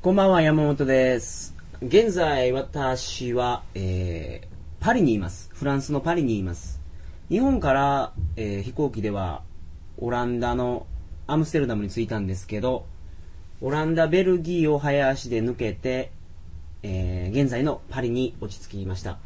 [0.00, 1.56] こんばんは、山本です。
[1.82, 4.46] 現在、私は、えー、
[4.78, 5.50] パリにいます。
[5.52, 6.80] フランスのパリにいます。
[7.28, 9.42] 日本から、えー飛行機では、
[9.98, 10.86] オランダの
[11.26, 12.86] アムステルダムに着いたんですけど、
[13.60, 16.12] オランダ、ベルギーを早足で抜けて、
[16.84, 19.18] えー現在のパリに落ち着きました。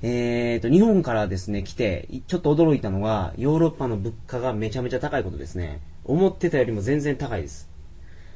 [0.00, 5.82] えーと、日本からですね、来て、ちょっと驚いたのが、ヨーロッパの物価がめちゃめちゃ高いことですね。
[6.06, 7.71] 思ってたよりも全然高いです。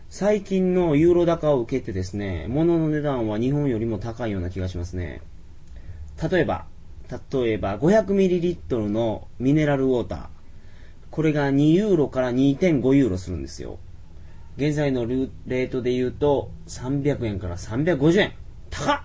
[0.08, 5.20] 最近のユーロ高を受けてですね、物の値段は日本よりも高いような気がしますね。
[6.30, 6.66] 例えば、
[7.32, 10.26] 例えば 500ml のミネラルウォーター。
[11.10, 13.78] これが2ユーロから2.5ユーロするんですよ。
[14.56, 18.32] 現在のルレートで言うと300円から350円。
[18.70, 19.00] 高っ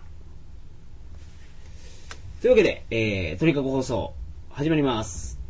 [2.41, 4.13] というわけで、えー、鳥かご放送、
[4.49, 5.40] 始まります。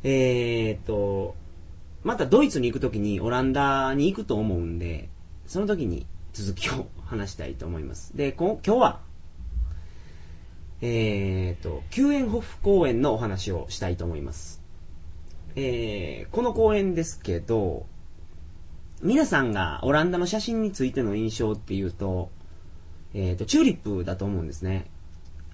[0.03, 1.35] えーと、
[2.03, 5.09] またドイツに行くときにオランダに行くと思うんで、
[5.45, 8.15] その時に続きを話したいと思います。
[8.15, 9.01] で、こ今日は、
[10.81, 14.61] えーと、キューエンホフ公園のお話をしたいと思います。
[15.55, 17.85] えーこの公園ですけど、
[19.01, 22.29] 皆さんがオランダの写真についての印象っていうと、
[23.13, 24.85] えーと、チューリップだと思うんですね。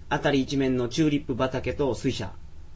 [0.09, 2.34] 辺り一面のチューリップ畑と水車。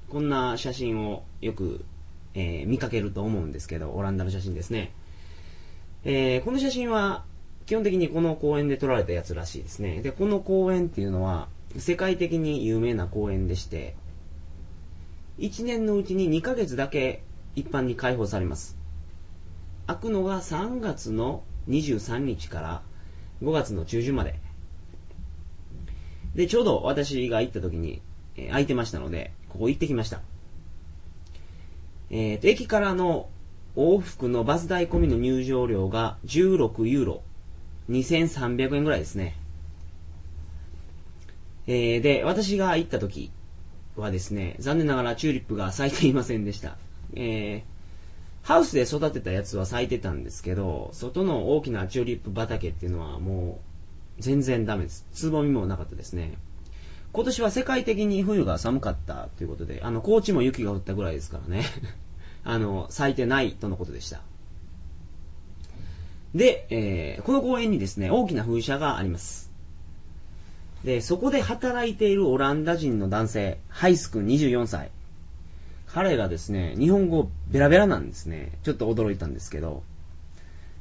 [0.10, 1.86] こんな写真をよく、
[2.34, 4.92] えー見かけると思うんですけど、オランダの写真ですね。
[6.04, 7.24] えーこの写真は、
[7.66, 10.02] 基本的にこの公園で撮られたやつらしいですね。
[10.02, 13.96] で、この公園っていうのは、世界的に有名な公園でして、
[15.38, 17.22] 1年のうちに2ヶ月だけ
[17.56, 18.78] 一般に開放されます。
[19.86, 22.82] 開くのが3月の23日から
[23.44, 24.40] 5月の中旬まで。
[26.36, 28.02] で、ちょうど私が行った時に、
[28.36, 30.22] えー空いてましたので、ここ行ってきました。
[32.10, 33.30] えーと、駅からの
[33.76, 37.22] 往復のバス代込みの入場料が16ユーロ。
[37.90, 39.36] 2300円ぐらいですね。
[41.68, 43.32] えーで、私が行った時
[43.96, 46.78] はですね、残念ながらチューリップが咲いていませんでした。
[47.16, 47.80] えー
[48.42, 53.60] ハウスで育てたやつは咲いてたんですけど、外の大きなチューリップ畑っていうのはも
[54.18, 55.06] う全然ダメです。
[55.14, 56.38] つぼみもなかったですね。
[57.12, 61.66] 今年は世界的に冬が寒かったということで、あの、高知も雪が降ったぐらいですからね。
[62.44, 64.22] あの、咲いてないとのことでした。
[66.36, 69.52] で、えーこの公園にですね、大きな風車があります。
[70.84, 74.92] で、そこで働いているオランダ人の男性、ハイス君24歳。
[75.88, 78.52] 彼がですね、日本語ベラベラなんですね。
[78.64, 79.82] ちょっと驚いたんですけど、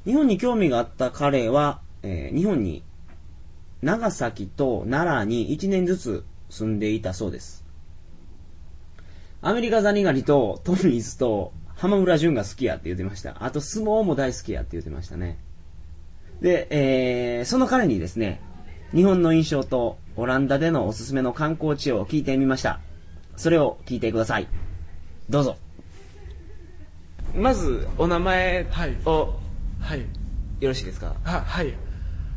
[0.04, 2.82] 日本に興味があった彼は、えー日本に
[3.82, 7.64] 長崎と奈良に1年ずつ住んでいたそうです。
[9.40, 13.36] アメリカザリガニとトミーズと浜村淳が好きやって言ってました。
[13.44, 15.38] あと相撲も大好きやって言ってましたね。
[16.40, 18.40] で、えーその彼にですね、
[18.92, 22.80] 日本の印象とオランダでのおすすめの観光地を聞いてみました。
[23.36, 24.48] それを聞いてください。
[25.30, 25.56] どうぞ。
[27.36, 29.38] まず、お名前はいを
[29.78, 30.00] はい。
[30.00, 30.06] よ
[30.70, 31.14] ろしいですか？
[31.24, 31.74] あ、はい。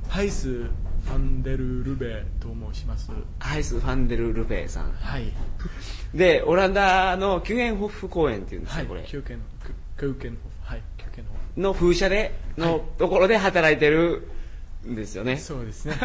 [0.07, 3.11] ハイス・ファンデル・ルベと申します。
[3.39, 4.91] ハイス・ファンデル・ルペイさん。
[4.93, 5.31] はい。
[6.13, 8.87] で、オランダのキューエンホフ公園っていうんですよ、はい。
[8.87, 9.03] これ。
[9.03, 9.41] 休憩の、
[9.99, 10.81] 休憩の、はい。
[10.97, 11.27] 休憩の。
[11.69, 14.27] の風車で、のはいところで働いてる
[14.87, 15.37] んですよね。
[15.37, 15.95] そうですね。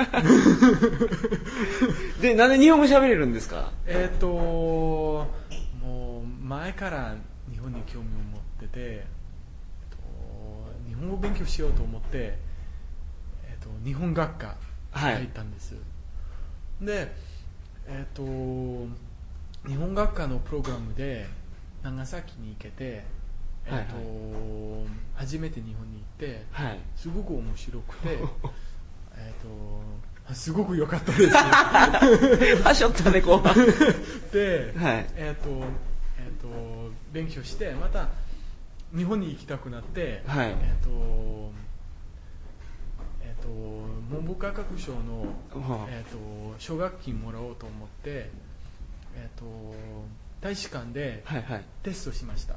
[2.20, 3.70] で、なんで日本語喋れるんですか？
[3.86, 5.28] えっと、も
[6.22, 7.14] う前から
[7.50, 9.06] 日本に興味を持ってて、え
[9.90, 9.96] っと、
[10.88, 12.38] 日本語を勉強しようと思って、
[13.48, 14.56] えっと、日本学科はい
[14.96, 15.74] 入ったんです。
[16.80, 17.12] で、
[17.86, 18.22] えっと、
[19.66, 21.26] 日本学科のプログラムで
[21.82, 23.04] 長崎に行けて、
[23.66, 24.02] えっとは
[24.92, 26.78] い初めて日本に行って、はい。
[26.94, 28.08] すごく面白くて、
[29.16, 31.32] えっと、すごく良かったです。
[32.62, 33.54] はしょったね、後半。
[34.32, 35.48] で、はいえっ、と、
[36.18, 36.48] えっ、と、
[37.12, 38.08] 勉強して、また、
[38.94, 41.65] 日本に行きたくなって、はいえっ、とえっ、
[43.46, 45.22] と文部科学省の
[45.60, 46.18] はえー、と
[46.58, 48.30] 奨学金もらおうと思って、
[49.14, 49.44] えー、と
[50.40, 51.22] 大使館で
[51.82, 52.56] テストしました。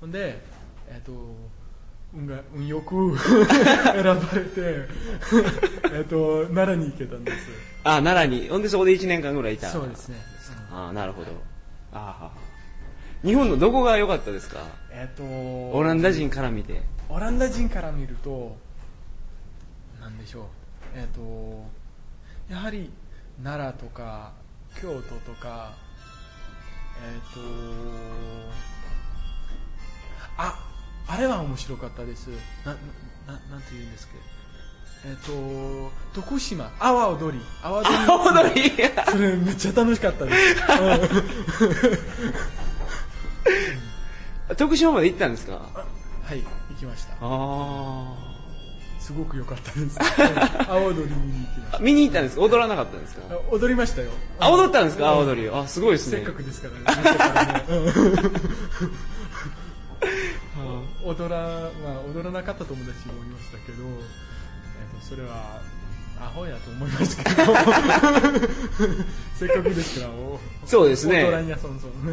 [0.00, 0.38] ほんで、
[0.88, 1.12] えー、と
[2.14, 4.50] 運が運よく 選ばれて
[5.92, 7.48] えーと奈良に行けたんです。
[7.84, 8.48] あ奈良に。
[8.48, 9.68] ほんでそこで1年間ぐらいいた。
[9.68, 10.16] そうですね、
[10.70, 10.76] うん。
[10.76, 11.32] ああなるほど。
[11.92, 12.50] ああ
[13.26, 14.60] 日本のどこが良かったですか？
[14.90, 16.82] えっ、とオランダ人から見て。
[17.08, 18.56] オランダ人から見ると
[20.10, 20.44] なんでしょう。
[20.94, 21.64] えっ、と
[22.52, 22.90] やはり
[23.42, 24.32] 奈良とか
[24.80, 25.72] 京都とか
[27.02, 27.40] えっ、と
[30.36, 30.58] あ
[31.08, 32.28] あれは面白かったです。
[32.64, 32.78] なな
[33.26, 34.14] ななんて言うんですけ。
[34.14, 34.20] ど
[35.06, 35.16] えっ、
[36.14, 37.42] と徳島阿波踊り。
[37.62, 37.96] 阿波踊り。
[38.06, 38.70] 青踊り。
[39.10, 40.56] それめっちゃ楽しかったです、
[44.56, 45.54] 徳島まで行ったんですか？
[45.54, 47.14] はい行きました。
[47.20, 48.14] あ
[49.10, 49.98] すごく良かったです。
[50.00, 50.04] 阿
[50.66, 51.76] 波踊り見に行きました。
[51.78, 52.42] あ見に行ったんですか？
[52.42, 53.22] 踊らなかったんですか？
[53.28, 54.10] あ踊りましたよ。
[54.38, 55.16] あ踊ったんですか？
[55.18, 56.18] 踊りあすごいですね。
[56.18, 57.02] せっかくですからね。
[61.04, 61.44] 踊ら、ま
[61.96, 63.90] あ、踊らなかった友達もいましたけど、えっ
[65.00, 65.60] とそれは
[66.22, 67.30] アホやと思いますけど。
[69.34, 71.24] せっかくですからおそうですね。
[71.24, 72.12] 踊らんやそんそめ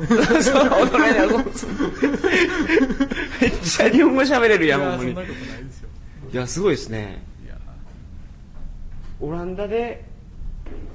[3.48, 5.87] っちゃ日本語喋れるいやんほんまにやそんなことないですよ
[6.32, 7.24] いやすごいですね。
[7.44, 7.58] いや。
[9.20, 10.04] オランダで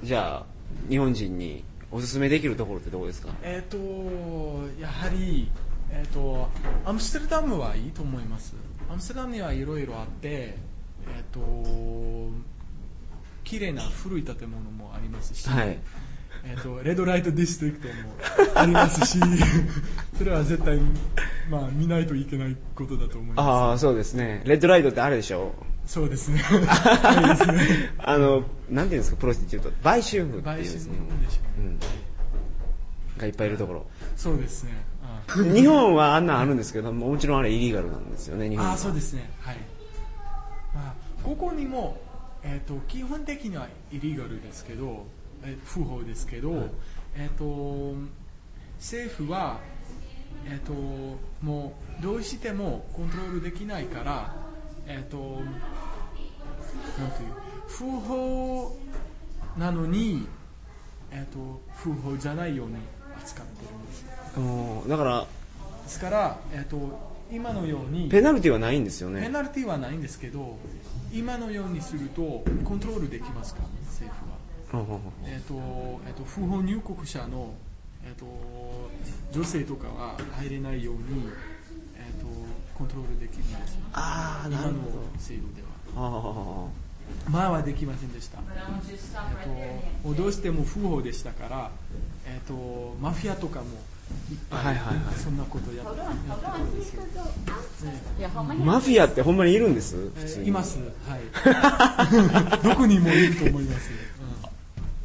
[0.02, 0.46] じゃあ
[0.88, 3.28] 日本人におすすめできるところってどこですか？
[3.42, 3.76] えっ、と
[4.80, 5.50] やはり
[5.90, 6.48] えっ、と
[6.84, 8.54] アムステルダムはいいと思います。
[8.90, 10.56] アムステルダムにはいろいろあってえ
[11.20, 11.40] っ、と
[13.44, 15.78] 綺麗な古い建物もありますし、はい
[16.44, 17.94] えっ、と Red Light District も
[18.56, 19.18] ありますし
[20.18, 20.78] それは絶対
[21.50, 24.42] まあ見ないといけないことだと思いあまあそうですね。
[24.44, 25.52] Red Light ってあれでしょ？
[25.86, 26.42] すそうですね。
[27.98, 29.16] あのなんていうんですか？
[29.16, 29.72] プロスティチュート。
[29.82, 30.56] 売春婦っていう。
[30.56, 30.94] んですね。
[31.58, 31.78] う、うん。
[33.18, 33.86] がいっぱいいるところ。
[34.16, 34.72] そうですね。
[35.04, 35.22] あ
[35.54, 38.72] 日本はあんなんあるんですけどもちろんあれイリーガルなんですよね日本は。
[38.72, 39.30] あそうですね。
[39.40, 39.56] はい、
[40.74, 42.00] まあ、ここにも、
[42.44, 45.21] えー、と基本的にはイリーガルですけど、えー
[45.64, 46.68] 不法ですけど、
[47.14, 47.94] えー、と
[48.78, 49.58] 政府は、
[50.46, 50.72] えー、と
[51.42, 54.34] もうどうしてもコントロールできないから、
[54.86, 55.40] えー、と
[56.98, 57.32] なんていう
[57.68, 58.76] 不法
[59.58, 60.26] なのに、
[61.10, 62.76] えー、と不法じゃないように
[63.20, 64.04] 扱ってるんです。
[64.36, 65.26] うんだから
[65.84, 69.22] ですから、えー、と今のようにペナルティはないんですよね。
[69.22, 70.58] ペナルティはないんですけど
[71.12, 73.60] 今のようにするとコントロールできますか？
[73.86, 74.31] 政府は、
[75.24, 77.52] えーとえー、と不法入国者の、
[78.04, 78.24] えー、と
[79.30, 81.00] 女性とかは入れないように、
[81.96, 82.26] えー、と
[82.74, 83.78] コントロールできるんです。
[83.92, 85.02] ああ今のなるほど。
[85.18, 88.38] 制度ではあ前はできませんでした、
[89.46, 91.70] えー、とどうしても不法でしたから、
[92.26, 93.66] えー、とマフィアとかも
[94.30, 95.14] いっぱいはいはいはい。
[95.16, 97.10] そんなことやってやってたんですよ、ね。
[98.34, 99.96] あマフィアってほんまにいるんです？
[99.96, 101.20] 普えーいます、はい、
[102.64, 104.11] どこにもいると思います、うん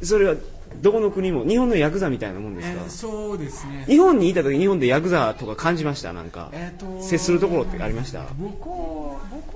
[0.02, 0.34] それは
[0.82, 6.12] どこの国も日本のヤクザみたいなもんですか、えーそうですね、日本にいた時日本でヤクザとか感じました？
[6.12, 8.24] なんか、えーと接するところってありました？
[8.38, 8.68] 僕僕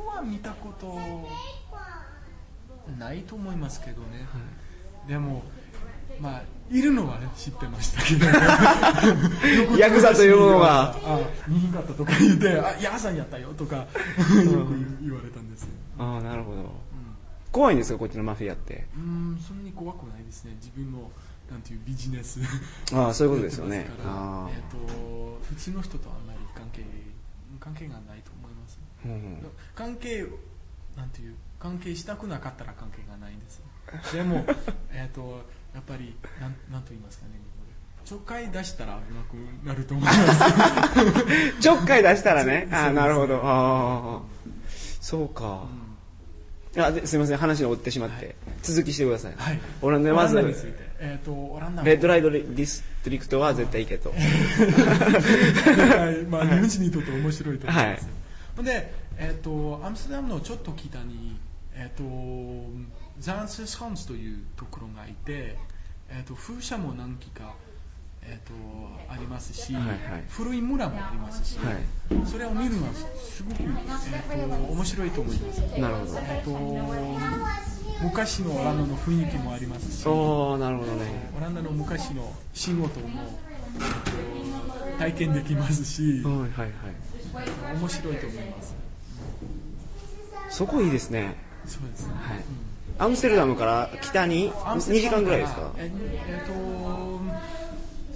[0.07, 0.99] は見たこと
[2.99, 4.27] ないと思いますけどね、
[5.09, 5.43] でも、
[6.21, 8.27] まあ、いるのは、ね、知ってましたけど、
[9.79, 15.69] ヤクザというものがあ新潟とか言って、あヤクザやったよとか、よく言われたんですよ。
[15.99, 16.73] ああなるほど
[17.53, 18.87] 怖いんですかこっちのマフィアって。
[18.97, 21.11] うん、そんなに怖くないですね、自分の
[21.51, 22.41] なんていうビジネス。
[22.93, 23.89] ああそういうことですよね。
[24.05, 26.83] あえー、と普通の人とあんまり関係
[27.61, 28.81] 関係がないと思います。
[29.05, 29.47] あ、うん。
[29.75, 30.27] 関係
[30.97, 33.63] なんていう関係したくなかったら関係がないんです。
[34.13, 34.45] でも
[34.91, 35.45] えっと
[35.75, 37.33] やっぱりなんなんと言いますかね
[38.05, 42.69] ちょっかい出したらうまくなると思います、 ちょっかい出したらね。
[42.73, 43.41] ああなるほど。
[43.43, 44.23] ああ
[45.01, 45.67] そうか、
[46.79, 48.35] あですみません話を折ってしまって、はい。
[48.63, 49.61] 続きしてください、はい。
[49.83, 50.39] オランダでまず
[51.01, 51.87] えっ、とオランダも。
[51.89, 54.11] Red Light District は絶対行けと。
[54.11, 54.17] は
[56.13, 56.25] い。
[56.27, 58.09] まあ、日本人にとって面白いと思います、
[58.57, 58.65] はい。
[58.65, 61.37] で、えっとアムステルダムのちょっと北に、
[61.75, 62.05] えっと
[63.19, 65.57] ザンセスハンスというところがいて、
[66.09, 67.55] えっと風車も何基か、
[68.25, 68.53] えっと
[69.13, 69.99] ありますし、はいはい。
[70.29, 71.77] 古い村もありますし、はい。
[72.27, 73.69] それを見るのはすごく、えっ
[74.67, 76.19] と面白いと思います、なるほど。
[76.19, 76.51] えっと
[78.03, 81.31] 昔のオランダの雰囲気もありますしおおなるほどね。
[81.37, 83.39] オランダの昔の仕事も、
[83.77, 83.81] えっ
[84.95, 86.71] と体験できますし、はいはいはい。
[87.79, 88.75] 面白いと思います。
[90.51, 91.35] そこいいですね。
[91.67, 92.07] そうです。
[92.07, 92.45] ね、はい。
[92.99, 95.73] アムステルダムから北に2時間ぐらいですか？
[95.79, 95.91] え
[96.29, 96.53] えっと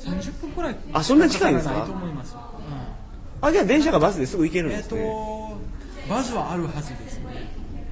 [0.06, 1.75] 30分くらいあそんな近いんですか？
[1.86, 3.48] と思います、うん。
[3.48, 5.56] あじゃあ電車かバスですぐ行けるんえっとですね、
[6.08, 7.26] バスはあるはずですね。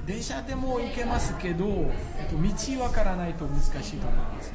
[0.05, 2.41] 電車でも行けますけど、えっと、
[2.77, 4.51] 道わからないと難しいと思います。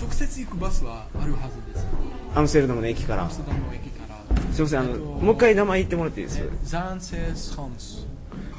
[0.00, 1.86] 直接行くバスはあるはずです。
[2.34, 3.22] アムステルダムの駅から。
[3.22, 4.52] アムステルダムの駅から。
[4.52, 6.40] すいませんあの、えっともう一回名前言ってもらっていいです？
[6.40, 8.06] えザンセスホンス。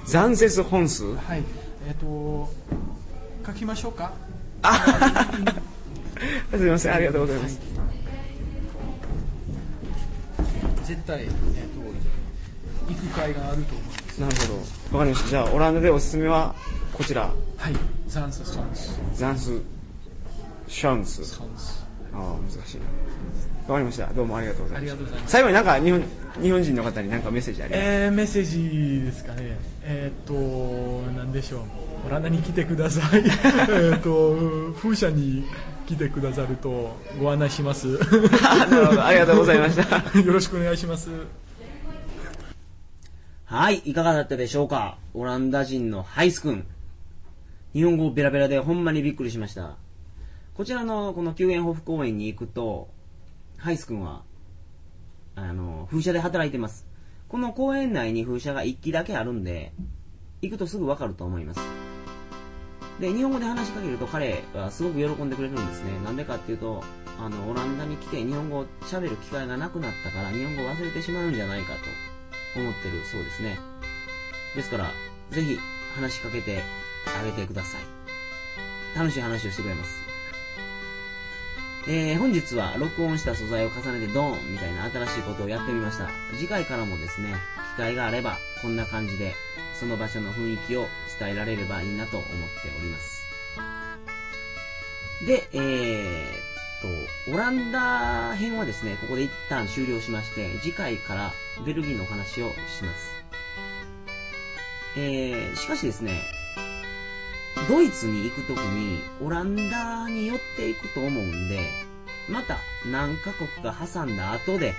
[0.05, 1.43] ザンセス本数はい。
[1.87, 2.49] えっと
[3.45, 4.11] 書きましょうか？
[6.51, 7.59] すみませんありがとうございます、
[10.93, 11.33] 絶対、えっと、
[12.93, 14.21] 行く会があると思います。
[14.21, 14.53] なるほ
[14.91, 14.97] ど。
[14.99, 15.29] わかりました。
[15.29, 16.53] じゃあオランダでおすすめは
[16.93, 17.31] こちら。
[17.57, 17.73] はい。
[18.07, 18.99] ザンセスホンス。
[19.15, 19.59] ザンス
[20.67, 21.39] シャンス。
[21.39, 21.83] ホンス。
[22.13, 22.83] ああ難しいな。
[23.67, 24.05] わかりました。
[24.13, 24.95] どうもありがとうございました。
[24.95, 25.31] がとうございます。
[25.31, 26.03] 最後になんか日本
[26.41, 29.57] 日本人の方に何かメッセージありますえー、メッセージですかね。
[29.81, 31.61] えーっと何でしょう。
[32.05, 33.21] オランダに来てください。
[33.25, 35.47] えーっと風車に
[35.93, 37.97] 来てくださるとご案内します
[38.41, 41.09] なるほどありがとうございました ろしくお願いします
[43.45, 44.97] はい、いかがだったでしょうか？
[45.13, 46.65] オランダ人のハイス君。
[47.73, 49.75] 日本語ベラベラでほんまにびっくりしました。
[50.55, 52.89] こちらのこの救援ホフ公園に行くと、
[53.57, 54.23] ハイス君は、
[55.35, 56.87] あの、風車で働いてます。
[57.27, 59.71] この公園内に風車が1機だけあるんで、
[60.41, 61.82] 行くとすぐわかると思います。
[63.03, 65.91] で、日本語で話しかけると彼はすごく喜んでくれるんですね。
[66.05, 66.81] なんでかっていうと、
[67.19, 71.73] あの、オランダに来て日本語を喋る機会がなくなったから日本語を忘れてしまうんじゃないか
[72.53, 73.59] と思ってるそうですね。
[74.55, 74.91] ですから、
[75.31, 75.59] ぜひ
[75.97, 76.61] 話しかけて
[77.19, 77.81] あげてください。
[78.97, 79.99] 楽しい話をしてくれます。
[81.89, 86.07] えー、本日は録音した素材を重ねてドーンみたいな新しいことをやってみました。
[86.37, 87.35] 次回からもですね、
[87.75, 89.33] 機会があればこんな感じで
[89.73, 90.87] その場所の雰囲気を
[91.19, 92.35] 伝えられればいいなと思って
[92.77, 93.23] おります。
[95.25, 96.53] で、えー、
[96.83, 101.33] と、オランダ編はですね、ここで一旦終了しまして、次回から
[101.65, 103.09] ベルギーのお話をします。
[104.97, 106.21] えー、しかしですね、
[107.69, 111.69] ドイツに行くときにオランダに寄っていくと思うんで、
[112.29, 114.73] また何カ国か挟んだ後で、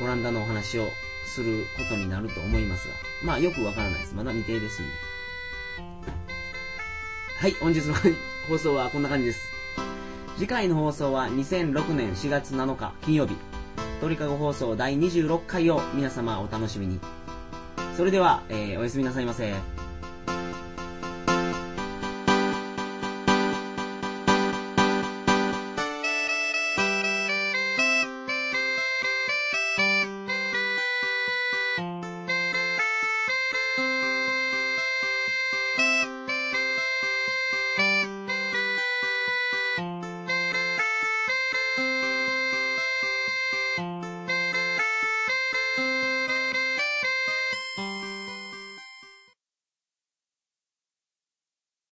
[0.00, 0.90] オランダのお話を
[1.34, 4.14] することになると思いますが、まあよくわからないです。
[4.14, 4.92] まだ未定ですんで。
[7.40, 7.94] はい、本日の
[8.48, 9.40] 放送はこんな感じです。
[10.36, 13.34] 次回の放送は2006年4月7日金曜日、
[14.00, 17.00] 鳥かご放送第26回を皆様お楽しみに。
[17.96, 19.73] それでは、えーおやすみなさいませ。